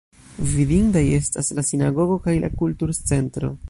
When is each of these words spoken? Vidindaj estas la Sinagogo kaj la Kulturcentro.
Vidindaj 0.53 1.03
estas 1.19 1.53
la 1.59 1.67
Sinagogo 1.69 2.19
kaj 2.27 2.39
la 2.43 2.53
Kulturcentro. 2.63 3.59